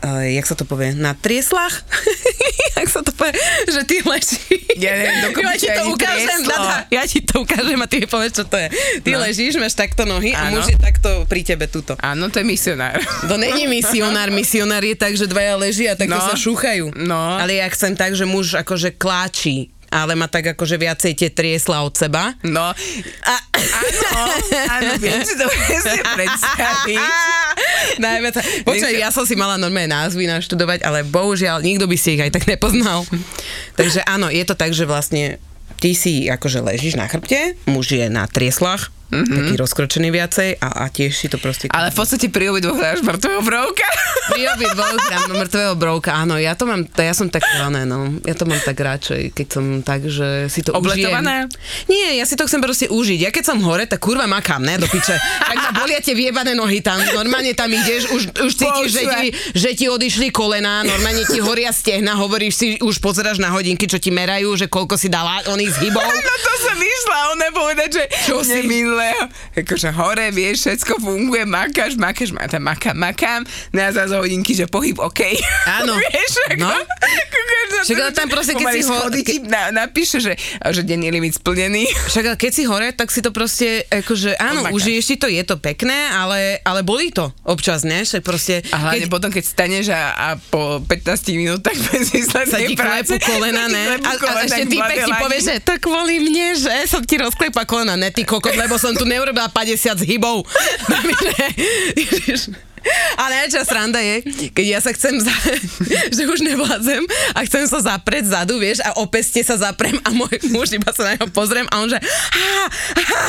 [0.00, 1.82] uh, jak sa to povie, na trieslach?
[2.76, 3.34] jak sa to povie,
[3.66, 4.62] že ty ležíš.
[4.76, 6.40] Ja neviem, ja ti to ukážem.
[6.44, 8.68] Dada, ja ti to ukážem a ty mi povieš, čo to je.
[9.00, 9.18] Ty No.
[9.20, 10.58] ležíš, máš takto nohy a Áno.
[10.58, 11.94] muž je takto pri tebe tuto.
[11.98, 12.98] Áno, to je misionár.
[13.24, 16.22] To není misionár, misionár je tak, že dvaja ležia a takto No.
[16.24, 16.94] sa šúchajú.
[16.96, 17.18] No.
[17.34, 21.86] Ale ja chcem tak, že muž akože kláči ale má tak akože viacej tie triesla
[21.86, 22.34] od seba.
[22.42, 22.74] No,
[23.22, 23.34] A...
[23.54, 24.34] áno,
[24.66, 27.06] áno, viem si to presne predstaviť.
[28.02, 32.18] Najmä to, počkaj, ja som si mala normálne názvy naštudovať, ale bohužiaľ nikto by si
[32.18, 33.06] ich aj tak nepoznal.
[33.78, 35.38] Takže áno, je to tak, že vlastne
[35.78, 38.90] ty si akože ležíš na chrbte, muž je na trieslach,
[39.22, 39.36] mm-hmm.
[39.38, 41.70] taký rozkročený viacej a, a tiež si to proste...
[41.70, 43.86] Ale v podstate pri obidvoch hráš mŕtvého brovka.
[44.24, 48.08] Pri obi dvoch dám mŕtvého brouka, áno, ja to mám, ja som tak rané, no.
[48.24, 51.44] Ja to mám tak radšej, keď som tak, že si to Obletované?
[51.44, 51.92] užijem.
[51.92, 53.20] Nie, ja si to chcem proste užiť.
[53.20, 55.12] Ja keď som hore, tak kurva makám, ne, do piče.
[55.20, 56.96] Tak ma bolia tie vyjebané nohy tam.
[57.12, 61.68] Normálne tam ideš, už, už cítiš, že ti, že ti odišli kolená, normálne ti horia
[61.68, 65.72] stehna, hovoríš si, už pozeráš na hodinky, čo ti merajú, že koľko si dala oných
[65.80, 66.04] zhybov.
[66.24, 68.64] No to som išla, ona povedať, že čo si?
[69.04, 69.24] Neminulého.
[69.54, 73.40] Akože hore, vieš, všetko funguje, makáš, makáš, ma tam makám, makám,
[73.70, 75.20] na zase hodinky, že pohyb, OK.
[75.68, 75.94] Áno.
[76.02, 76.70] vieš, ako, No.
[77.84, 81.36] Však ale tam proste, keď si ho- schody ti na, napíše, že, že denný limit
[81.36, 81.84] splnený.
[82.08, 84.76] Však ale keď si hore, tak si to proste, akože áno, Odmakáš.
[84.80, 88.02] užiješ si to, je to pekné, ale, ale bolí to občas, ne?
[88.02, 92.16] Však proste, A hlavne keď, potom, keď staneš a, a po 15 minútach bez sa
[92.16, 94.00] výslednej ti klepu kolena, ne?
[94.00, 97.94] A, a ešte týpek ti povie, že to kvôli mne, že som ti rozklepa kolena,
[97.94, 100.48] ne ty kokot, lebo som tu neurobila 50 zhybov.
[102.84, 103.16] Ježiš.
[103.16, 104.16] A najväčšia sranda je,
[104.52, 105.32] keď ja sa chcem, za,
[106.16, 110.12] že už nevládzem a chcem sa zaprieť zadu, vieš, a o peste sa zaprem a
[110.12, 112.64] môj muž iba sa na neho pozriem a on že ha,
[113.08, 113.20] ha,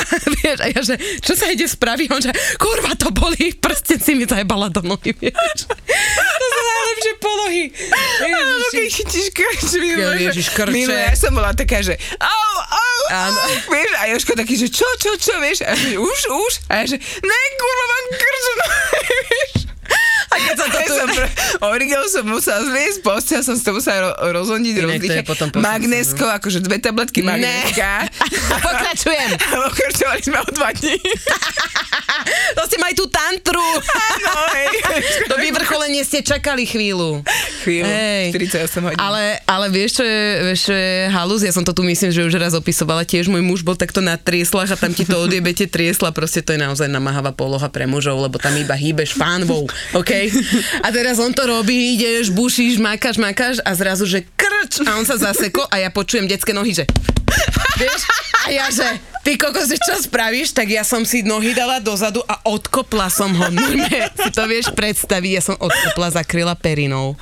[0.42, 2.08] vieš, a ja že, čo sa ide spraviť?
[2.12, 5.70] On že, kurva, to boli, prsten si mi zajebala do nohy, vieš.
[5.70, 7.64] To sú najlepšie polohy.
[8.26, 10.18] Áno, keď chytíš krč, minule,
[11.06, 13.38] Ja, som bola taká, že au, au, Áno.
[13.70, 16.98] vieš, a Jožko taký, že čo, čo, čo, vieš, a už, už, a ja, že
[17.00, 18.66] ne, kurva, mám krč, no,
[19.30, 19.45] vieš.
[20.36, 21.30] Keď sa to som, pr-
[21.66, 25.58] Origel som musela zviesť, postel som si to musela ro- rozhodiť, Inak to je rozdýchať.
[25.58, 28.06] Magnesko, akože dve tabletky magneska.
[28.06, 29.30] A pokračujem.
[29.52, 30.96] A pokračovali sme o dva dní.
[32.26, 33.60] To ste mali tú tantru.
[33.60, 34.66] No, hej.
[35.28, 37.22] To vyvrcholenie ste čakali chvíľu.
[37.66, 38.26] Chvíľu, Hej.
[38.62, 38.98] 48 hodín.
[39.02, 41.42] Ale, ale vieš, čo je, vieš, čo je halus?
[41.42, 43.02] Ja som to tu myslím, že už raz opisovala.
[43.02, 46.14] Tiež môj muž bol takto na trieslach a tam ti to odjebete triesla.
[46.14, 49.66] Proste to je naozaj namáhavá poloha pre mužov, lebo tam iba hýbeš pánvou.
[49.98, 50.12] OK?
[50.86, 55.02] A teraz on to robí, ideš, bušíš, makáš, makáš a zrazu, že krč a on
[55.02, 56.86] sa zasekol a ja počujem detské nohy, že
[57.76, 58.02] Vieš?
[58.46, 58.86] A ja že,
[59.26, 60.54] ty kokos, čo spravíš?
[60.54, 63.46] Tak ja som si nohy dala dozadu a odkopla som ho.
[63.50, 67.18] Normálne si to vieš predstaviť, ja som odkopla, zakryla perinou.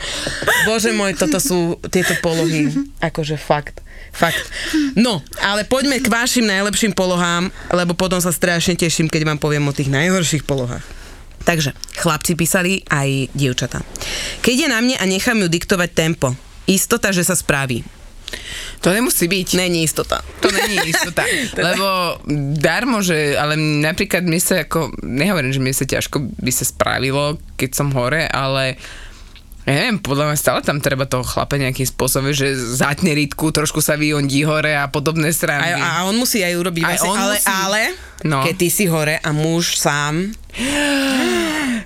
[0.66, 2.72] Bože môj, toto sú tieto polohy.
[3.00, 3.84] Akože fakt.
[4.14, 4.46] Fakt.
[4.94, 9.66] No, ale poďme k vašim najlepším polohám, lebo potom sa strašne teším, keď vám poviem
[9.66, 10.86] o tých najhorších polohách.
[11.44, 13.84] Takže, chlapci písali aj dievčatá.
[14.40, 16.32] Keď je na mne a nechám ju diktovať tempo,
[16.64, 17.84] istota, že sa spraví.
[18.80, 19.48] To nemusí byť.
[19.56, 20.20] Není istota.
[20.40, 21.24] To není istota.
[21.68, 22.18] Lebo
[22.60, 27.40] darmo, že, ale napríklad mi sa ako, nehovorím, že mi sa ťažko by sa spravilo,
[27.56, 28.76] keď som hore, ale
[29.64, 33.78] ja neviem, podľa mňa stále tam treba toho chlape nejakým spôsobom, že zatne rytku, trošku
[33.78, 35.70] sa vyondí hore a podobné A, strany.
[35.74, 37.48] a on musí aj urobiť Aj vlastne, on ale, musí.
[37.48, 37.82] ale
[38.22, 38.40] No.
[38.40, 40.32] keď ty si hore a muž sám,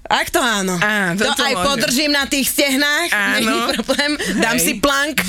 [0.05, 0.75] ak to áno.
[0.77, 1.67] Á, to toto aj môže.
[1.69, 4.61] podržím na tých stehnách, není problém, dám Hej.
[4.61, 5.19] si plank.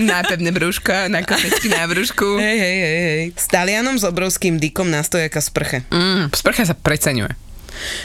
[0.00, 2.36] na pevné brúško, na konečky na brúšku.
[2.36, 3.24] hej, hej, hej, hej.
[3.34, 5.84] S Talianom s obrovským dykom na stojaka sprche.
[5.88, 7.32] Mm, sprcha sa preceňuje.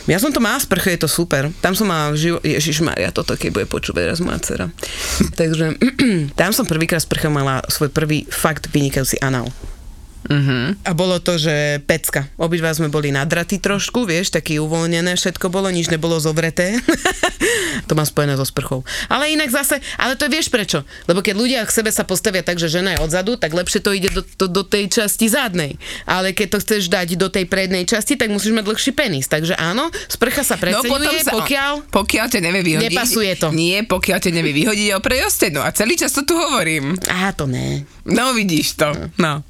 [0.07, 1.51] Ja som to mala v sprche, je to super.
[1.59, 2.39] Tam som mala živo...
[2.41, 4.65] Ježiš Maria, toto keď bude počúvať raz moja dcera.
[5.39, 5.79] Takže
[6.39, 9.51] tam som prvýkrát v sprche mala svoj prvý fakt vynikajúci anál.
[10.25, 10.81] Mhm.
[10.85, 12.25] A bolo to, že pecka.
[12.41, 16.81] Obidva sme boli nadraty trošku, vieš, taký uvoľnené, všetko bolo, nič nebolo zovreté.
[17.89, 18.81] to má spojené so sprchou.
[19.09, 20.81] Ale inak zase, ale to vieš prečo?
[21.05, 23.93] Lebo keď ľudia k sebe sa postavia tak, že žena je odzadu, tak lepšie to
[23.93, 25.77] ide do, do, do tej časti zadnej.
[26.09, 29.29] Ale keď to chceš dať do tej prednej časti, tak musíš mať dlhší penis.
[29.29, 31.93] Takže áno, sprcha sa preceňuje, pokiaľ...
[31.93, 32.89] pokiaľ ťa nevie vyhodiť.
[32.89, 33.53] Nepasuje to.
[33.53, 35.59] Nie, pokiaľ ťa nevie vyhodiť oprej o stenu.
[35.61, 36.97] A celý čas to tu hovorím.
[37.09, 37.85] Aha, to ne.
[38.05, 38.89] No vidíš to.
[39.21, 39.45] No.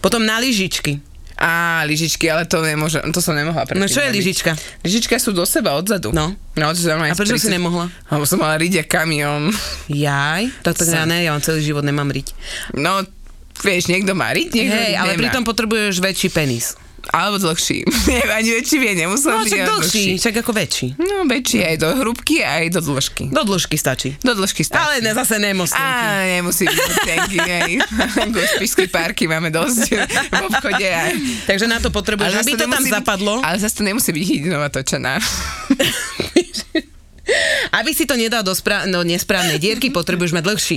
[0.00, 1.00] Potom na lyžičky.
[1.40, 4.16] Á, lyžičky, ale to nemôžem, to som nemohla No čo je robiť.
[4.20, 4.50] lyžička?
[4.84, 6.12] Lyžička sú do seba odzadu.
[6.12, 6.36] No.
[6.52, 7.88] No, čo A prečo si nemohla?
[8.12, 9.48] Lebo som mala riť a kamión.
[9.88, 12.36] Jaj, tak to ja ne, ja mám celý život nemám riť.
[12.76, 13.00] No,
[13.64, 15.20] vieš, niekto má riť, niekto Hej, ale nemá.
[15.32, 16.76] pritom potrebuješ väčší penis.
[17.08, 17.88] Alebo dlhší.
[18.36, 20.86] Ani väčší vie, nemusel No, byť ale dlhší, však ako väčší.
[21.00, 23.32] No, väčší aj do hrubky, aj do dĺžky.
[23.32, 24.20] Do dĺžky stačí.
[24.20, 24.76] Do dĺžky stačí.
[24.76, 25.80] Ale ne, zase nemostenky.
[25.80, 27.70] Á, nemusí byť mostenky, hej.
[28.94, 29.96] Párky máme dosť
[30.28, 30.88] v obchode.
[30.90, 31.14] Aj.
[31.46, 33.40] Takže na to potrebuješ, aby to tam nemusí zapadlo.
[33.40, 35.16] Byť, ale zase to nemusí byť hydinová točená.
[37.70, 40.76] Aby si to nedal do spra- no, nesprávnej dierky, potrebuješ mať dlhší.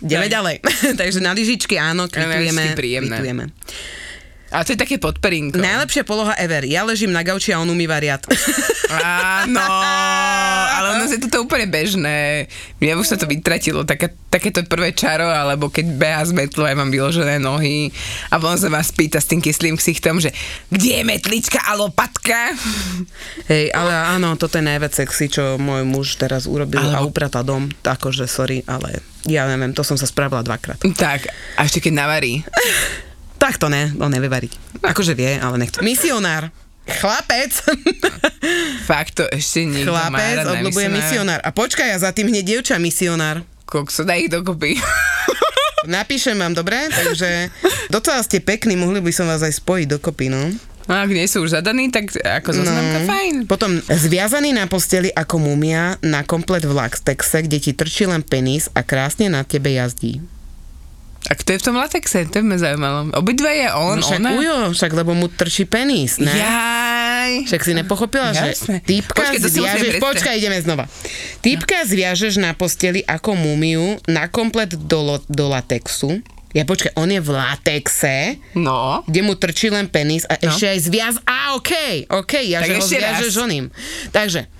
[0.00, 0.56] Ideme ďalej.
[0.96, 2.40] Takže na lyžičky áno, kvitujeme.
[2.40, 3.16] lyžičky príjemné.
[3.20, 3.44] kvitujeme.
[4.50, 5.62] Ale to je také podperinko.
[5.62, 6.66] Najlepšia poloha ever.
[6.66, 8.18] Ja ležím na gauči a on umýva riad.
[8.90, 12.50] Áno, ale nás je toto úplne bežné.
[12.82, 16.74] Mne už sa to vytratilo, také, takéto prvé čaro, alebo keď beha z metlu, aj
[16.74, 17.94] mám vyložené nohy
[18.26, 20.34] a on sa vás pýta s tým kyslým ksichtom, že
[20.74, 22.50] kde je metlička a lopatka?
[23.46, 27.46] Hej, ale áno, toto je najviac sexy, čo môj muž teraz urobil a Alebo- uprata
[27.46, 27.70] dom.
[27.86, 28.98] Akože, sorry, ale
[29.30, 30.82] ja neviem, to som sa spravila dvakrát.
[30.82, 32.42] Tak, a ešte keď navarí.
[33.40, 34.52] Tak to ne, on nevie variť.
[34.84, 35.80] Akože vie, ale nechce.
[35.80, 36.52] Misionár.
[36.84, 37.56] Chlapec.
[38.90, 41.40] Fakt to ešte niekto má Chlapec na obľúbuje misionár.
[41.40, 43.40] A počkaj, a za tým hneď dievča misionár.
[43.64, 44.76] Kokso, daj ich dokopy.
[45.88, 46.76] Napíšem vám, dobre?
[46.92, 47.48] Takže
[47.88, 50.52] docela ste pekní, mohli by som vás aj spojiť dokopy, no.
[50.90, 53.34] No, ak nie sú už zadaní, tak ako zoznamka, fajn.
[53.46, 58.66] Potom zviazaný na posteli ako mumia na komplet v laxtexe, kde ti trčí len penis
[58.74, 60.18] a krásne na tebe jazdí.
[61.22, 62.24] A kto je v tom latexe?
[62.24, 62.98] To by ma zaujímalo.
[63.12, 64.30] Obidva je on, No však ona?
[64.32, 66.32] ujo, však lebo mu trčí penis, ne?
[66.32, 67.44] Jaj.
[67.44, 68.80] Však si nepochopila, že Jasné.
[68.80, 70.88] týpka musím zviažeš, počkaj, ideme znova.
[71.38, 76.24] Týpka zviažeš na posteli ako mumiu na komplet do, do latexu.
[76.50, 78.16] Ja počkaj, on je v latexe,
[78.58, 79.06] No.
[79.06, 80.50] kde mu trčí len penis a No.
[80.50, 83.64] ešte aj zviaz, Á, okej, okej, ja Tak že ho zviažeš oným.
[84.10, 84.50] Takže,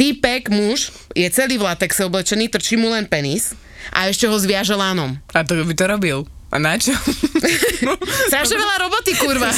[0.00, 3.52] týpek, muž, je celý v latexe oblečený, trčí mu len penis
[3.92, 5.20] a ešte ho zviaže lánom.
[5.36, 6.18] A to by to robil.
[6.50, 6.90] A na čo?
[8.32, 9.52] Strašne veľa roboty, kurva.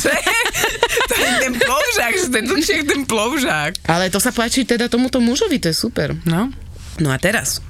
[1.08, 3.86] to je ten ploužák, že ten dlhšie ten ploužák.
[3.86, 6.12] Ale to sa páči teda tomuto mužovi, to je super.
[6.26, 6.50] No.
[7.00, 7.62] No a teraz.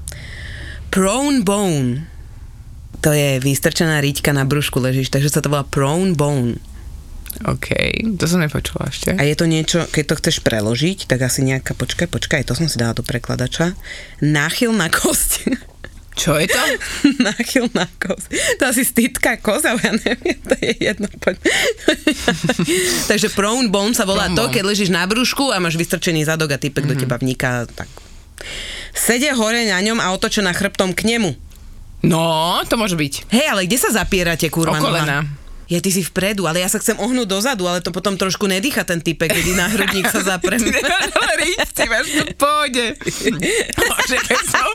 [0.91, 2.09] Prone bone.
[3.05, 6.59] To je vystrčená riťka na brúšku ležíš, takže sa to volá prone bone.
[7.43, 7.69] OK,
[8.21, 9.17] to som nepočula ešte.
[9.17, 12.69] A je to niečo, keď to chceš preložiť, tak asi nejaká, počkaj, počkaj, to som
[12.69, 13.75] si dala do prekladača.
[14.21, 15.49] Náchyl na kosť.
[16.21, 16.63] Čo je to?
[17.27, 18.61] Náchyl na kosť.
[18.61, 21.09] To asi stýtka koza, ja neviem, to je jedno.
[23.11, 24.55] Takže prone bone sa volá Prone to, bone.
[24.55, 27.01] keď ležíš na brúšku a máš vystrčený zadok a typek mm-hmm.
[27.01, 27.65] do teba vniká.
[27.65, 27.89] Tak.
[28.93, 31.33] Sede hore na ňom a otočená chrbtom k nemu.
[32.03, 33.31] No, to môže byť.
[33.31, 34.77] Hej, ale kde sa zapierate, kurva?
[34.77, 35.42] O kolena.
[35.71, 38.83] Ja, ty si vpredu, ale ja sa chcem ohnúť dozadu, ale to potom trošku nedýcha
[38.83, 40.59] ten typek, keď na hrudník sa zaprem.
[40.59, 42.85] Nemáš ale riť, ty máš to v pohode.
[44.09, 44.69] Že keď som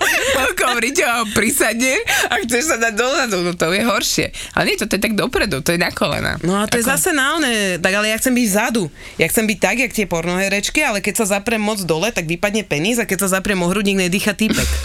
[1.08, 1.97] a prisadne
[2.30, 4.28] a chceš sa dať dozadu, no to je horšie.
[4.54, 6.38] Ale nie, to je tak dopredu, to je na kolena.
[6.45, 8.84] No a to je zase na oné, tak ale ja chcem byť vzadu.
[9.17, 12.67] Ja chcem byť tak, jak tie pornoherečky, ale keď sa zaprem moc dole, tak vypadne
[12.67, 14.67] penis a keď sa zapriem o hrudník, nedýcha týpek.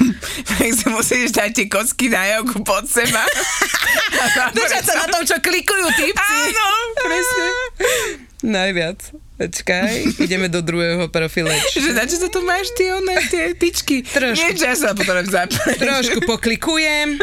[0.42, 3.20] Tak si musíš dať tie kocky na jogu pod seba.
[4.56, 6.36] Držať sa na tom, čo klikujú typci.
[6.42, 7.46] Áno, presne.
[8.42, 8.98] Najviac.
[9.32, 11.50] Počkaj, ideme do druhého profilu.
[11.74, 14.06] Že na čo sa tu máš ty, one, tie tyčky?
[14.06, 14.38] Trošku.
[14.38, 15.82] Nie, že ja sa potom zaprieť.
[15.82, 17.18] Trošku poklikujem,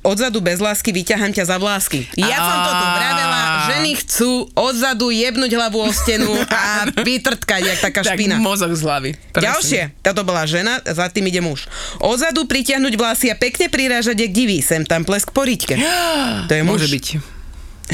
[0.00, 2.08] odzadu bez lásky vyťahám ťa za vlásky.
[2.16, 7.78] Ja som to tu vravela, ženy chcú odzadu jebnúť hlavu o stenu a vytrtkať, jak
[7.84, 8.40] taká Tak špina.
[8.40, 9.10] mozog z hlavy.
[9.12, 9.44] Presne.
[9.44, 11.68] Ďalšie, táto bola žena, za tým ide muž.
[12.00, 15.76] Odzadu pritiahnuť vlasy a pekne prirážať, jak divý, sem tam plesk po riťke.
[16.48, 16.80] To je muž.
[16.80, 17.06] Môže byť.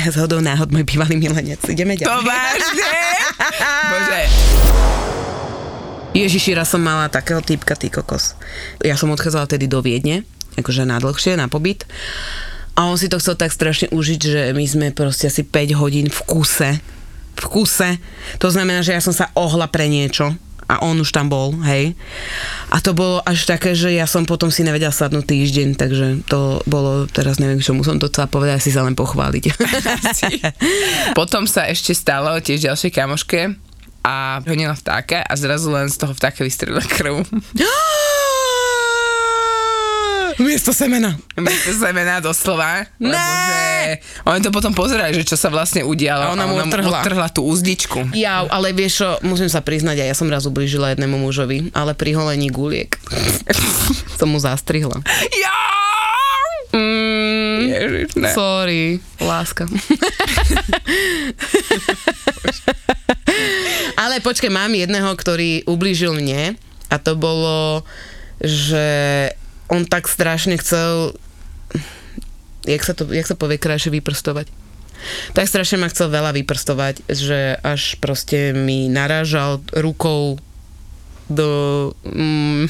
[0.06, 1.58] Zhodou náhod môj bývalý milenec.
[1.66, 2.24] Ideme To ďalej.
[2.24, 2.90] vážne?
[3.92, 4.20] Bože.
[6.14, 8.34] Ježiši, raz som mala takého typka, ty kokos.
[8.80, 10.24] Ja som odchádzala tedy do Viedne,
[10.56, 11.84] akože na dlhšie, na pobyt.
[12.74, 16.06] A on si to chcel tak strašne užiť, že my sme proste asi 5 hodín
[16.08, 16.70] v kuse.
[17.38, 17.98] V kuse.
[18.38, 20.34] To znamená, že ja som sa ohla pre niečo
[20.68, 21.96] a on už tam bol, hej.
[22.68, 26.60] A to bolo až také, že ja som potom si nevedela sadnúť týždeň, takže to
[26.68, 29.44] bolo, teraz neviem, čomu som to chcela povedať, asi sa len pochváliť.
[31.18, 33.40] Potom sa ešte stalo tiež ďalšej kamoške
[34.04, 37.24] a honila vtáka a zrazu len z toho vtáka vystrelila krv.
[40.38, 41.18] Miesto semena.
[41.34, 42.86] Miesto semena doslova.
[42.96, 43.98] Lebo Ne!
[43.98, 46.22] že oni to potom pozerali, že čo sa vlastne udialo.
[46.22, 47.00] A ona mu odtrhla.
[47.00, 48.14] odtrhla tú úzdičku.
[48.14, 52.14] Ja, ale vieš čo, musím sa priznať, ja som raz ublížila jednému mužovi, ale pri
[52.14, 52.94] holení guliek
[54.18, 55.02] som mu zastrihla.
[55.34, 55.58] Ja!
[56.68, 58.28] Mm, Ježiš, ne.
[58.28, 59.64] sorry, láska.
[64.02, 67.88] ale počkaj, mám jedného, ktorý ublížil mne a to bolo,
[68.38, 69.32] že
[69.68, 71.16] on tak strašne chcel
[72.68, 74.46] jak sa, to, jak sa povie krajšie vyprstovať.
[75.32, 80.36] Tak strašne ma chcel veľa vyprstovať, že až proste mi narážal rukou
[81.30, 81.48] do...
[82.04, 82.66] Mm,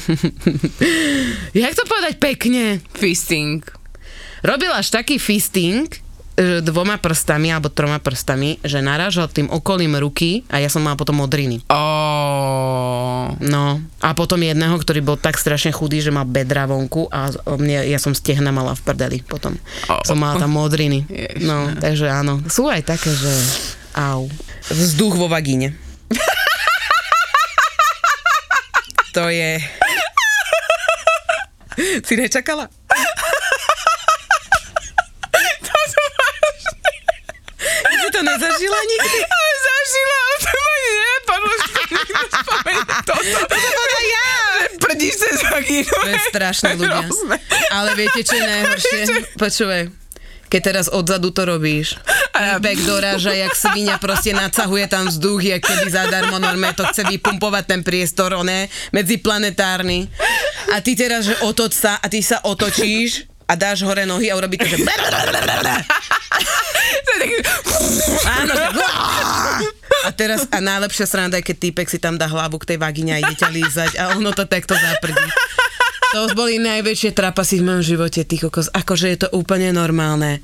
[1.63, 2.79] jak to povedať pekne?
[2.95, 3.65] Fisting.
[4.45, 5.89] Robil až taký fisting,
[6.63, 11.19] dvoma prstami alebo troma prstami, že narážal tým okolím ruky a ja som mal potom
[11.19, 11.59] modriny.
[11.67, 13.35] Oh.
[13.43, 17.83] No a potom jedného, ktorý bol tak strašne chudý, že mal bedra vonku a mne,
[17.91, 19.59] ja som stehna mala v prdeli potom.
[19.91, 19.99] Oh.
[20.07, 21.03] Som mala tam modriny.
[21.11, 22.39] Ježiš, No, takže áno.
[22.47, 23.31] Sú aj také, že
[23.99, 24.31] au.
[24.71, 25.75] Vzduch vo vagíne.
[29.15, 29.59] to je...
[32.03, 32.67] Si nečakala?
[38.19, 39.19] To nezažila nikdy?
[39.33, 41.67] Ale zažila, ale to ma nenapadlo, že
[42.11, 43.13] to spomenie toto.
[44.09, 44.31] Ja!
[44.79, 45.91] Prdíš cez vagínu.
[45.91, 47.07] To je strašné ľudia.
[47.69, 48.99] Ale viete, čo je najhoršie?
[49.37, 49.81] Počúvaj,
[50.49, 52.01] keď teraz odzadu to robíš,
[52.33, 56.87] A ja- Bek doráža, jak svinia, proste nacahuje tam vzduch, jak keby zadarmo normálne to
[56.87, 60.09] chce vypumpovať ten priestor, oné, medziplanetárny.
[60.73, 64.37] A ty teraz, že otoč sa a ty sa otočíš a dáš hore nohy a
[64.37, 64.77] urobí to, že...
[67.19, 67.35] Taký...
[68.23, 68.65] Áno, že...
[70.07, 73.19] A teraz, a najlepšia sranda je, keď týpek si tam dá hlavu k tej vagíne
[73.19, 75.27] a ide ťa lízať a ono to takto zaprdí.
[76.15, 78.71] To boli najväčšie trapasy v mojom živote, ty kokos.
[78.71, 80.39] Akože je to úplne normálne.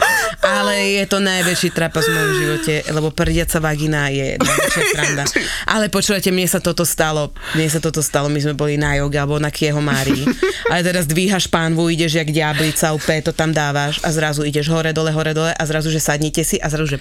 [0.45, 5.23] Ale je to najväčší trapas v mojom živote, lebo prdiaca vagina je najväčšia sranda.
[5.65, 7.33] Ale počúvate, mne sa toto stalo.
[7.57, 10.21] Mne sa toto stalo, my sme boli na joge alebo na Kieho Márii.
[10.69, 14.93] Ale teraz dvíhaš pánvu, ideš jak diablica, úplne to tam dávaš a zrazu ideš hore,
[14.93, 16.97] dole, hore, dole a zrazu, že sadnite si a zrazu, že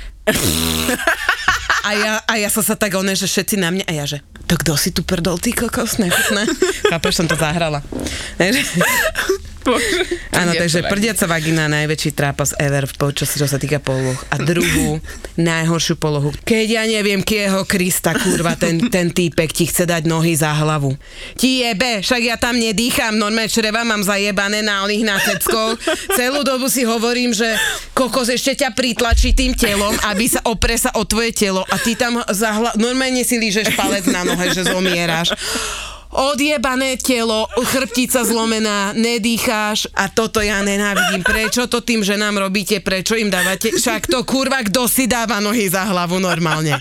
[1.84, 4.24] A ja, a ja som sa tak one, že všetci na mňa, a ja že,
[4.48, 6.48] to kto si tu prdol, ty kokos, nechutné.
[6.88, 7.84] Chápeš, som to zahrala.
[10.34, 14.16] Áno, takže prdiaca vagina, najväčší trápas ever, čo, čo sa týka poloh.
[14.28, 15.00] A druhú,
[15.40, 16.30] najhoršiu polohu.
[16.44, 20.92] Keď ja neviem, kieho Krista, kurva, ten, ten týpek ti chce dať nohy za hlavu.
[21.40, 25.78] Ti jebe, však ja tam nedýcham, normálne čreva mám zajebané na oných na ceckou.
[26.18, 27.48] Celú dobu si hovorím, že
[27.96, 31.96] kokos ešte ťa pritlačí tým telom, aby sa opre sa o tvoje telo a ty
[31.96, 32.70] tam za hla...
[32.76, 35.32] normálne si lížeš palec na nohe, že zomieráš
[36.14, 41.26] odjebané telo, chrbtica zlomená, nedýcháš a toto ja nenávidím.
[41.26, 42.78] Prečo to tým ženám robíte?
[42.78, 43.74] Prečo im dávate?
[43.74, 46.78] Však to kurva, kto si dáva nohy za hlavu normálne?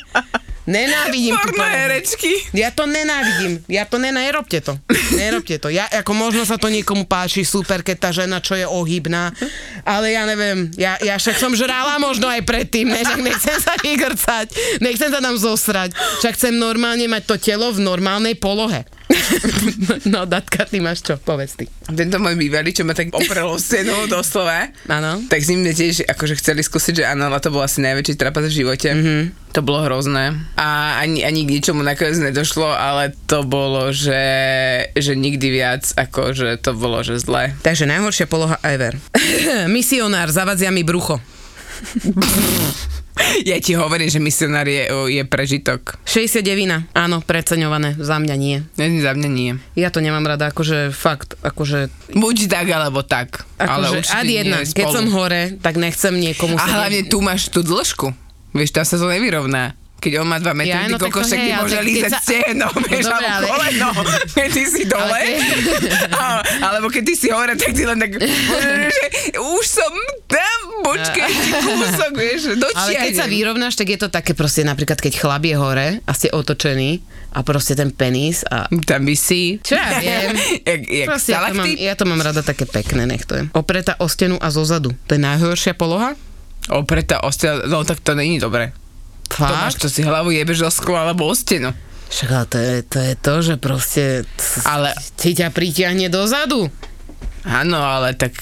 [0.63, 2.31] Nenávidím Porno herečky.
[2.55, 3.59] Ja to nenávidím.
[3.67, 4.79] Ja to nerobte to.
[5.11, 5.67] Nerobte to.
[5.67, 9.35] Ja, ako možno sa to niekomu páči, super, keď tá žena, čo je ohybná,
[9.83, 13.75] ale ja neviem, ja, ja však som žrala možno aj predtým, ne, však nechcem sa
[13.75, 15.91] vygrcať, nechcem sa tam zosrať,
[16.23, 18.87] však chcem normálne mať to telo v normálnej polohe.
[20.11, 21.15] No, Datka, ty máš čo?
[21.19, 21.65] Povedz ty.
[21.87, 25.23] Tento môj bývalý, čo ma tak oprelo stenu doslova, Áno.
[25.27, 28.63] tak s ním tiež akože chceli skúsiť, že áno, to bol asi najväčší trapas v
[28.63, 28.89] živote.
[28.93, 29.21] Mm-hmm.
[29.53, 30.33] To bolo hrozné.
[30.57, 34.25] A ani, ani k ničomu nakoniec nedošlo, ale to bolo, že,
[34.97, 37.53] že nikdy viac, akože to bolo, že zle.
[37.61, 38.97] Takže najhoršia poloha ever.
[39.73, 41.21] Misionár, zavadzia mi brucho.
[43.49, 45.97] Ja ti hovorím, že misionár je, je prežitok.
[46.05, 48.65] 69, áno, preceňované, za mňa nie.
[48.77, 49.51] Ne, Za mňa nie.
[49.77, 53.45] Ja to nemám rada, akože fakt, akože Buď tak, alebo tak.
[53.57, 57.61] ale Akože ad jedna, keď som hore, tak nechcem niekomu A hlavne tu máš tú
[57.65, 58.13] dĺžku.
[58.53, 59.73] Vieš, tam sa to nevyrovná.
[60.03, 62.67] Keď on má 2 metry, Ja, no ty kokos, ale môže keď lízať sa- stehno,
[62.83, 63.89] vieš, dobre, alebo ale- koleno,
[64.35, 65.21] keď ty si dole.
[66.19, 68.11] A- Alebo keď ty si hore, tak ty len tak,
[68.93, 69.93] že už som
[70.27, 73.31] tam, počkaj, ešte kúsok, vieš, Ale keď sa dočiahnem.
[73.31, 77.41] vyrovnáš, tak je to také proste napríklad, keď chlap je hore a ste otočení a
[77.41, 78.67] proste ten penis a...
[78.83, 79.57] Tam by si.
[79.57, 80.35] Čo ja viem?
[80.61, 83.43] jak, jak Proste ja to, mám, ja to mám rada také pekné, nech to je.
[83.53, 84.91] Opretá o stenu a zozadu.
[85.07, 86.13] To je najhoršia poloha?
[86.69, 88.71] Opretá ostel, no tak to není dobre.
[89.29, 89.79] Fakt?
[89.79, 91.71] to si hlavu jebeš o sklo alebo o stenu.
[92.09, 94.03] Však ale to je, to je to, že proste...
[94.63, 96.69] Ale- Ti ťa pritiahne dozadu.
[97.43, 98.37] Áno, ale tak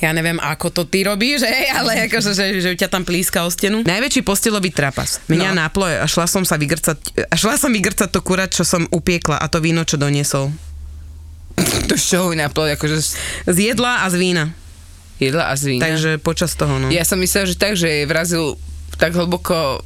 [0.00, 3.52] Ja neviem, ako to ty robíš, hej, ale akože, že, že ťa tam plíska o
[3.52, 3.84] stenu.
[3.84, 5.20] Najväčší postelový trapas.
[5.28, 5.54] Mňa No.
[5.54, 5.60] no.
[5.60, 9.36] náplo a šla som sa vygrcať, a šla som vygrcať to kurať, čo som upiekla
[9.36, 10.48] a to víno, čo doniesol.
[11.92, 12.96] to z čoho naplo, akože
[13.44, 14.44] z jedla a z vína.
[15.20, 15.84] jedla a z vína.
[15.84, 16.88] Takže počas toho, no.
[16.88, 18.56] Ja som myslel, že tak, že vrazil
[19.00, 19.80] tak hlboko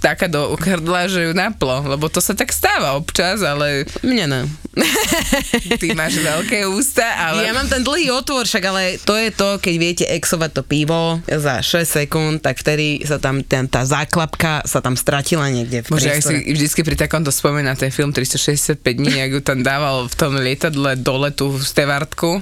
[0.00, 4.40] vtáka do hrdla, že ju naplo, lebo to sa tak stáva občas, ale Mne ne.
[5.82, 7.44] ty máš veľké ústa, ale...
[7.44, 11.20] Ja mám ten dlhý otvor, však ale to je to, keď viete exovať to pivo
[11.28, 15.92] za 6 sekúnd, tak vtedy sa tam ten, tá záklapka sa tam stratila niekde v
[15.92, 20.08] Bože, ja si vždycky pri takomto spomínam ten film 365 dní, jak ju tam dával
[20.08, 22.40] v tom lietadle dole tu v Stevartku.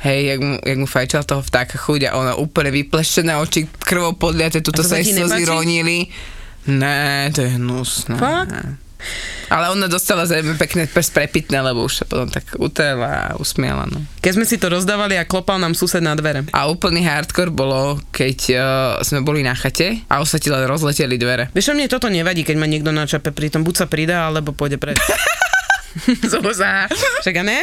[0.00, 4.16] Hej, jak mu, jak mu fajčal toho vtáka chuť a ona úplne vyplešené oči krvou
[4.16, 6.08] podliate, tuto sa jej slzy ronili.
[6.68, 8.16] Né, to je hnusné.
[8.16, 8.52] Fakt?
[9.50, 13.88] Ale ona dostala zrejme pekné prst prepitné, lebo už sa potom tak utrela a usmiela.
[13.90, 13.98] No.
[14.22, 16.46] Keď sme si to rozdávali a klopal nám sused na dvere.
[16.54, 18.62] A úplný hardcore bolo, keď uh,
[19.02, 21.50] sme boli na chate a už len rozleteli dvere.
[21.50, 24.78] Vieš, mne toto nevadí, keď ma niekto načape pri tom, buď sa pridá, alebo pôjde
[24.78, 25.00] preč.
[26.30, 26.86] Zúza.
[27.20, 27.58] Však a ne?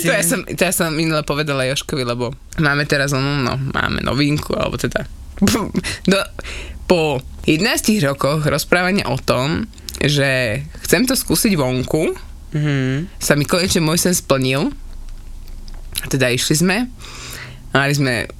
[0.00, 4.00] to, ja som, to ja som minule povedala Joškovi, lebo máme teraz ono, no, máme
[4.00, 5.04] novinku, alebo teda
[6.10, 6.18] do,
[6.84, 12.14] po 11 rokoch rozprávania o tom, že chcem to skúsiť vonku,
[12.54, 13.18] Mhm.
[13.18, 14.70] sa mi konečne môj sen splnil.
[16.06, 16.86] Teda išli sme,
[17.74, 18.30] mali sme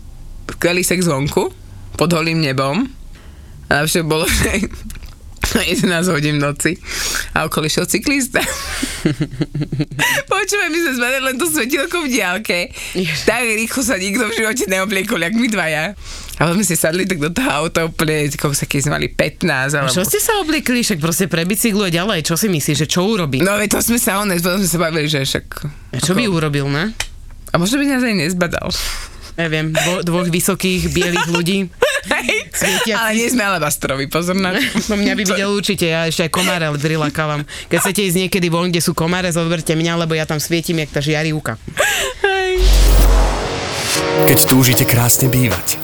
[0.47, 1.51] skvelý sex vonku,
[1.99, 2.87] pod holým nebom.
[3.67, 4.71] A najlepšie bolo, že
[5.63, 6.73] 11 hodín v noci
[7.37, 8.43] a okolo išiel cyklista.
[10.33, 12.59] Počúvaj, my sme zvedeli len to svetilko v diálke.
[13.29, 15.85] Tak rýchlo sa nikto v živote neobliekol, jak my dvaja.
[16.35, 19.47] A potom sme si sadli tak do toho auta úplne, keď sme mali 15,
[19.79, 19.95] alebo...
[19.95, 20.83] Čo ste sa obliekli?
[20.83, 22.27] Však proste prebicykluje ďalej.
[22.27, 23.39] Čo si myslíš, že čo urobí?
[23.39, 25.47] No veď to sme sa ones, potom sme sa bavili, že však...
[25.95, 26.91] A čo by urobil, ne?
[27.55, 28.67] A možno by nás aj nezbadal.
[29.39, 31.59] Neviem, dvo, dvoch vysokých, bielých ľudí.
[32.95, 34.57] Ale nie sme alabastrovi, pozor na
[34.89, 37.43] No mňa by videl určite, ja ešte aj komáre prilakávam.
[37.69, 40.91] Keď chcete ísť niekedy von, kde sú komáre, zoberte mňa, lebo ja tam svietim, jak
[40.95, 41.59] tá žiarivka.
[44.25, 45.84] Keď túžite krásne bývať,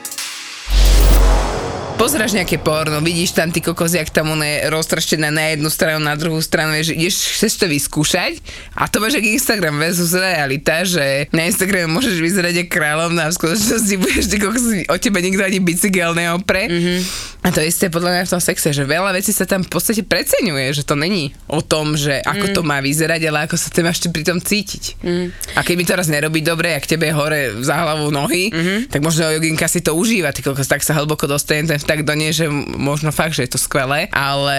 [2.01, 6.01] Pozráš nejaké porno, vidíš tam ty kokos, jak tam ono je roztraštené na jednu stranu,
[6.01, 8.41] na druhú stranu, vieš, ideš, chceš to vyskúšať
[8.73, 13.29] a to máš jak Instagram versus realita, že na Instagrame môžeš vyzerať ako kráľovná a
[13.29, 16.73] v skutočnosti budeš ty kokos, o tebe nikto ani bicykel neopre.
[16.73, 16.99] Mm-hmm.
[17.41, 20.01] A to isté podľa mňa v tom sexe, že veľa vecí sa tam v podstate
[20.01, 22.53] preceňuje, že to není o tom, že ako mm.
[22.53, 25.01] to má vyzerať, ale ako sa ty máš ty pri tom cítiť.
[25.01, 25.33] Mm.
[25.57, 28.93] A keď mi to raz nerobí dobre, ak tebe je hore za hlavou nohy, mm-hmm.
[28.93, 32.15] tak možno joginka si to užíva, ty kokos, tak sa hlboko dostane ten tak do
[32.15, 32.47] nej, že
[32.79, 34.57] možno fakt, že je to skvelé, ale...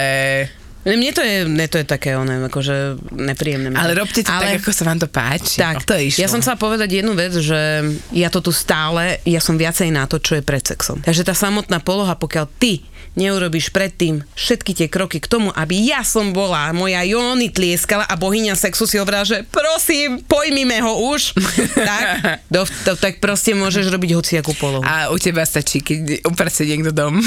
[0.83, 3.71] Mne to je, mne to je také, ono, akože nepríjemné.
[3.71, 5.55] Ale robte to ale, tak, ako sa vám to páči.
[5.63, 6.19] Tak, to išlo.
[6.19, 10.03] ja som chcela povedať jednu vec, že ja to tu stále, ja som viacej na
[10.11, 10.99] to, čo je pred sexom.
[10.99, 12.83] Takže tá samotná poloha, pokiaľ ty
[13.13, 18.17] neurobiš predtým všetky tie kroky k tomu, aby ja som bola, moja Jóny tlieskala a
[18.17, 21.37] bohyňa sexu si hovorila, že prosím, pojmime ho už,
[21.89, 24.83] tak, do, to, tak proste môžeš robiť hociakú polohu.
[24.83, 27.21] A u teba stačí, keď uprce niekto dom.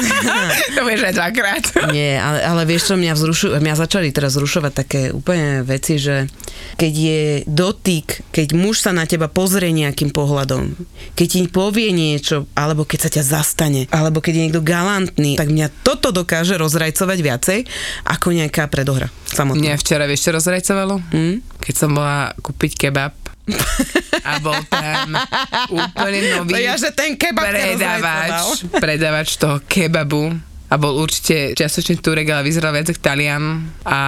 [0.76, 1.64] to vieš aj dvakrát.
[1.92, 6.28] Nie, ale, ale vieš čo, mňa, vzrušu, mňa začali teraz zrušovať také úplne veci, že
[6.80, 10.74] keď je dotyk, keď muž sa na teba pozrie nejakým pohľadom,
[11.14, 14.62] keď ti povie niečo, alebo keď sa ťa zastane, alebo keď je niekto
[15.18, 17.58] galantný, tak mňa toto dokáže rozrajcovať viacej
[18.06, 19.10] ako nejaká predohra.
[19.26, 19.74] Samotná.
[19.74, 21.02] Mňa včera vieš, čo rozrajcovalo?
[21.10, 21.36] Hm?
[21.58, 23.14] Keď som bola kúpiť kebab
[24.28, 25.16] a bol tam
[25.72, 28.46] úplne nový To ja, že ten kebab rozrajcoval.
[28.78, 30.36] predávač toho kebabu
[30.68, 34.00] a bol určite čiastočne Turek, ale vyzeral viac ako Talian a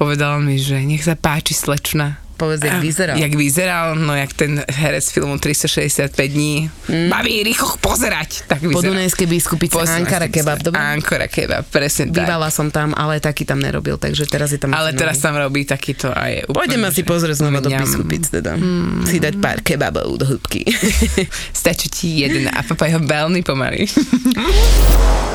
[0.00, 2.23] povedal mi, že nech sa páči slečna.
[2.36, 3.18] Povedz, jak vyzeral.
[3.18, 6.70] Jak vyzeral, no jak ten herec filmu 365 dní.
[6.88, 7.10] Mm.
[7.10, 8.42] Baví, rýchlo pozerať.
[8.50, 8.82] Tak vyzeral.
[8.82, 10.80] Podunajskej biskupice Pozrite Ankara kebab, dobre?
[10.80, 12.26] Ankara kebab, presne tak.
[12.26, 14.74] Bývala som tam, ale taký tam nerobil, takže teraz je tam...
[14.74, 16.58] Ale teraz tam robí takýto a je úplne...
[16.58, 18.58] Pôjdeme si pozrieť znova do biskupic, teda.
[18.58, 19.06] Mm.
[19.06, 20.66] Si dať pár kebabov do hĺbky.
[21.62, 23.86] Stačí ti jeden a papa je veľmi pomalý.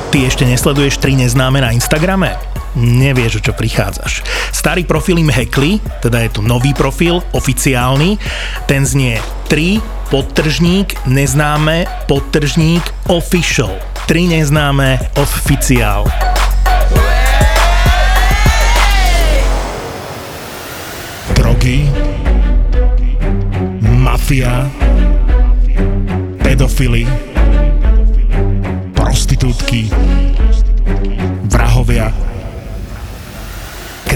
[0.10, 2.34] Ty ešte nesleduješ tri neznáme na Instagrame?
[2.74, 4.26] Nevieš, čo prichádzaš.
[4.50, 6.89] Starý profil im hackli, teda je tu nový profil,
[7.32, 8.18] oficiálny.
[8.66, 13.72] Ten znie 3 podtržník neznáme podtržník official.
[14.08, 16.06] 3 neznáme oficiál.
[21.34, 21.90] Drogy,
[23.82, 24.70] mafia,
[26.44, 27.08] pedofily,
[28.94, 29.90] prostitútky,
[31.50, 32.29] vrahovia.